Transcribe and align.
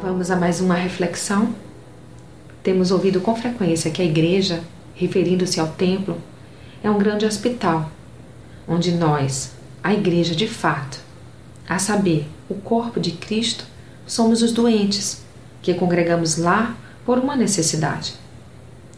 Vamos 0.00 0.30
a 0.30 0.36
mais 0.36 0.60
uma 0.60 0.76
reflexão. 0.76 1.52
Temos 2.62 2.92
ouvido 2.92 3.20
com 3.20 3.34
frequência 3.34 3.90
que 3.90 4.00
a 4.00 4.04
igreja, 4.04 4.62
referindo-se 4.94 5.58
ao 5.58 5.66
templo, 5.66 6.22
é 6.84 6.88
um 6.88 6.96
grande 6.96 7.26
hospital, 7.26 7.90
onde 8.68 8.92
nós, 8.92 9.54
a 9.82 9.92
igreja 9.92 10.36
de 10.36 10.46
fato, 10.46 11.00
a 11.68 11.80
saber, 11.80 12.28
o 12.48 12.54
corpo 12.54 13.00
de 13.00 13.10
Cristo, 13.10 13.64
somos 14.06 14.40
os 14.40 14.52
doentes, 14.52 15.22
que 15.60 15.74
congregamos 15.74 16.36
lá 16.36 16.76
por 17.04 17.18
uma 17.18 17.34
necessidade. 17.34 18.14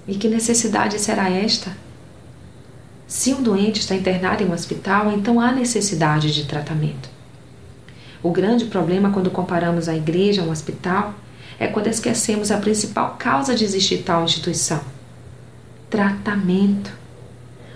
E 0.07 0.17
que 0.17 0.29
necessidade 0.29 0.99
será 0.99 1.31
esta? 1.31 1.75
Se 3.07 3.33
um 3.33 3.43
doente 3.43 3.81
está 3.81 3.95
internado 3.95 4.43
em 4.43 4.47
um 4.49 4.53
hospital, 4.53 5.11
então 5.13 5.41
há 5.41 5.51
necessidade 5.51 6.31
de 6.35 6.45
tratamento. 6.45 7.09
O 8.23 8.31
grande 8.31 8.67
problema 8.67 9.11
quando 9.11 9.31
comparamos 9.31 9.89
a 9.89 9.97
igreja 9.97 10.43
a 10.43 10.45
um 10.45 10.51
hospital 10.51 11.15
é 11.59 11.67
quando 11.67 11.87
esquecemos 11.87 12.51
a 12.51 12.59
principal 12.59 13.17
causa 13.19 13.55
de 13.55 13.65
existir 13.65 13.99
tal 13.99 14.25
instituição: 14.25 14.81
tratamento. 15.89 16.93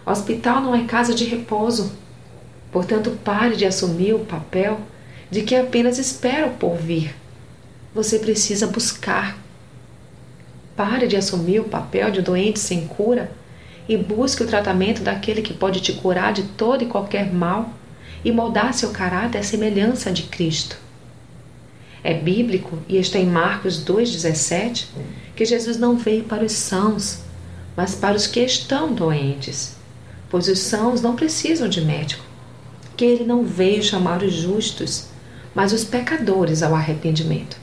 Hospital 0.05 0.61
não 0.61 0.75
é 0.75 0.85
casa 0.85 1.15
de 1.15 1.25
repouso. 1.25 1.93
Portanto, 2.71 3.19
pare 3.25 3.57
de 3.57 3.65
assumir 3.65 4.15
o 4.15 4.25
papel 4.25 4.80
de 5.30 5.43
que 5.43 5.55
apenas 5.55 5.99
espera 5.99 6.47
o 6.47 6.55
porvir. 6.55 7.15
Você 7.95 8.19
precisa 8.19 8.66
buscar. 8.66 9.38
Pare 10.77 11.07
de 11.07 11.16
assumir 11.16 11.61
o 11.61 11.69
papel 11.69 12.11
de 12.11 12.21
doente 12.21 12.59
sem 12.59 12.87
cura 12.87 13.30
e 13.88 13.97
busque 13.97 14.43
o 14.43 14.47
tratamento 14.47 15.02
daquele 15.02 15.41
que 15.41 15.55
pode 15.55 15.80
te 15.80 15.93
curar 15.93 16.33
de 16.33 16.43
todo 16.43 16.83
e 16.83 16.87
qualquer 16.87 17.33
mal 17.33 17.71
e 18.24 18.33
moldar 18.33 18.73
seu 18.73 18.91
caráter 18.91 19.38
à 19.38 19.42
semelhança 19.42 20.10
de 20.10 20.23
Cristo. 20.23 20.79
É 22.02 22.15
bíblico 22.15 22.79
e 22.88 22.96
está 22.96 23.18
em 23.18 23.26
Marcos 23.26 23.85
2,17 23.85 24.87
que 25.37 25.45
Jesus 25.45 25.76
não 25.76 25.96
veio 25.96 26.24
para 26.24 26.45
os 26.45 26.52
sãos, 26.52 27.21
mas 27.76 27.95
para 27.95 28.16
os 28.16 28.26
que 28.26 28.40
estão 28.40 28.93
doentes, 28.93 29.76
pois 30.30 30.49
os 30.49 30.60
sãos 30.60 31.01
não 31.01 31.16
precisam 31.16 31.68
de 31.68 31.80
médico, 31.80 32.24
que 32.96 33.04
ele 33.04 33.24
não 33.24 33.45
veio 33.45 33.82
chamar 33.82 34.23
os 34.23 34.32
justos, 34.32 35.06
mas 35.54 35.73
os 35.73 35.84
pecadores 35.84 36.62
ao 36.62 36.74
arrependimento. 36.74 37.59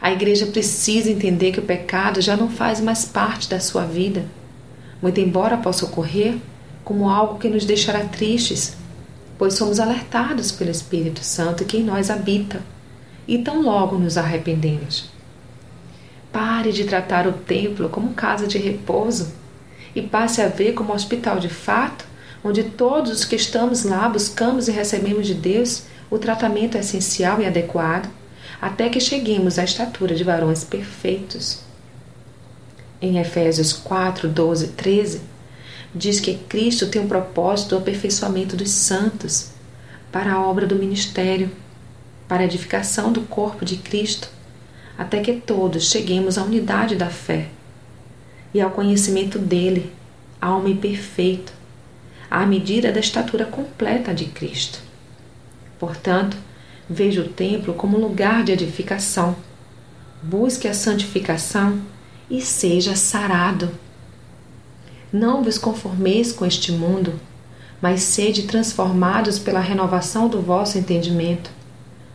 A 0.00 0.10
igreja 0.10 0.46
precisa 0.46 1.10
entender 1.10 1.52
que 1.52 1.60
o 1.60 1.64
pecado 1.64 2.20
já 2.20 2.36
não 2.36 2.48
faz 2.48 2.80
mais 2.80 3.04
parte 3.04 3.48
da 3.48 3.60
sua 3.60 3.84
vida, 3.84 4.24
muito 5.00 5.20
embora 5.20 5.56
possa 5.56 5.84
ocorrer 5.84 6.36
como 6.84 7.08
algo 7.08 7.38
que 7.38 7.48
nos 7.48 7.64
deixará 7.64 8.00
tristes 8.04 8.76
pois 9.42 9.54
somos 9.54 9.80
alertados 9.80 10.52
pelo 10.52 10.70
Espírito 10.70 11.24
Santo 11.24 11.64
que 11.64 11.78
em 11.78 11.82
nós 11.82 12.10
habita, 12.10 12.60
e 13.26 13.38
tão 13.38 13.60
logo 13.60 13.98
nos 13.98 14.16
arrependemos. 14.16 15.10
Pare 16.30 16.70
de 16.70 16.84
tratar 16.84 17.26
o 17.26 17.32
templo 17.32 17.88
como 17.88 18.14
casa 18.14 18.46
de 18.46 18.56
repouso 18.56 19.32
e 19.96 20.00
passe 20.00 20.40
a 20.40 20.46
ver 20.46 20.74
como 20.74 20.94
hospital 20.94 21.40
de 21.40 21.48
fato, 21.48 22.06
onde 22.44 22.62
todos 22.62 23.10
os 23.10 23.24
que 23.24 23.34
estamos 23.34 23.82
lá 23.82 24.08
buscamos 24.08 24.68
e 24.68 24.70
recebemos 24.70 25.26
de 25.26 25.34
Deus 25.34 25.86
o 26.08 26.20
tratamento 26.20 26.78
essencial 26.78 27.40
e 27.40 27.44
adequado, 27.44 28.08
até 28.60 28.88
que 28.88 29.00
cheguemos 29.00 29.58
à 29.58 29.64
estatura 29.64 30.14
de 30.14 30.22
varões 30.22 30.62
perfeitos. 30.62 31.62
Em 33.00 33.18
Efésios 33.18 33.72
4, 33.72 34.28
12 34.28 34.68
13, 34.68 35.20
diz 35.94 36.20
que 36.20 36.34
Cristo 36.34 36.88
tem 36.88 37.02
um 37.02 37.08
propósito 37.08 37.70
do 37.70 37.78
aperfeiçoamento 37.78 38.56
dos 38.56 38.70
santos 38.70 39.50
para 40.10 40.32
a 40.32 40.42
obra 40.42 40.66
do 40.66 40.76
ministério, 40.76 41.50
para 42.26 42.42
a 42.42 42.46
edificação 42.46 43.12
do 43.12 43.22
corpo 43.22 43.64
de 43.64 43.76
Cristo, 43.76 44.28
até 44.96 45.20
que 45.20 45.34
todos 45.34 45.90
cheguemos 45.90 46.38
à 46.38 46.42
unidade 46.42 46.96
da 46.96 47.08
fé 47.08 47.48
e 48.54 48.60
ao 48.60 48.70
conhecimento 48.70 49.38
dele, 49.38 49.92
ao 50.40 50.58
homem 50.58 50.76
perfeito, 50.76 51.52
à 52.30 52.44
medida 52.46 52.92
da 52.92 53.00
estatura 53.00 53.44
completa 53.44 54.14
de 54.14 54.26
Cristo. 54.26 54.80
Portanto, 55.78 56.36
veja 56.88 57.20
o 57.22 57.28
templo 57.28 57.74
como 57.74 57.98
lugar 57.98 58.44
de 58.44 58.52
edificação. 58.52 59.36
Busque 60.22 60.68
a 60.68 60.74
santificação 60.74 61.80
e 62.30 62.40
seja 62.40 62.94
sarado. 62.94 63.70
Não 65.12 65.44
vos 65.44 65.58
conformeis 65.58 66.32
com 66.32 66.46
este 66.46 66.72
mundo, 66.72 67.20
mas 67.82 68.00
sede 68.00 68.44
transformados 68.44 69.38
pela 69.38 69.60
renovação 69.60 70.26
do 70.26 70.40
vosso 70.40 70.78
entendimento, 70.78 71.50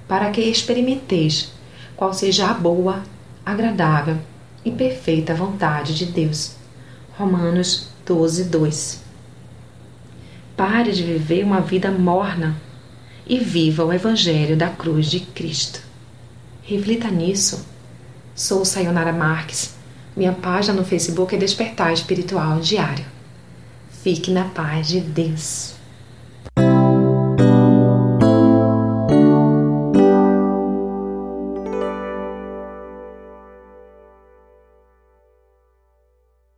para 0.07 0.31
que 0.31 0.41
experimenteis 0.41 1.51
qual 1.95 2.11
seja 2.11 2.47
a 2.47 2.53
boa, 2.55 3.03
agradável 3.45 4.17
e 4.65 4.71
perfeita 4.71 5.35
vontade 5.35 5.93
de 5.93 6.07
Deus. 6.07 6.55
Romanos 7.15 7.89
12, 8.03 8.45
2. 8.45 9.03
Pare 10.55 10.91
de 10.91 11.03
viver 11.03 11.43
uma 11.43 11.61
vida 11.61 11.91
morna 11.91 12.55
e 13.27 13.37
viva 13.37 13.85
o 13.85 13.93
Evangelho 13.93 14.57
da 14.57 14.69
cruz 14.69 15.05
de 15.05 15.19
Cristo. 15.19 15.81
Reflita 16.63 17.11
nisso. 17.11 17.63
Sou 18.33 18.65
Sayonara 18.65 19.13
Marques 19.13 19.76
minha 20.17 20.33
página 20.33 20.73
no 20.73 20.83
Facebook 20.83 21.35
é 21.35 21.37
Despertar 21.37 21.93
Espiritual 21.93 22.59
Diário. 22.59 23.05
Fique 24.01 24.31
na 24.31 24.45
paz 24.45 24.87
de 24.87 24.99
Deus. 24.99 25.76